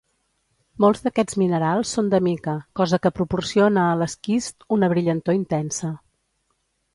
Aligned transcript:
Molts 0.83 1.03
d'aquests 1.07 1.35
minerals 1.41 1.91
són 1.97 2.09
de 2.13 2.19
mica, 2.27 2.55
cosa 2.81 2.99
que 3.03 3.11
proporciona 3.19 3.85
a 3.91 4.01
l'esquist 4.01 4.67
una 4.79 4.91
brillantor 4.95 5.39
intensa. 5.43 5.93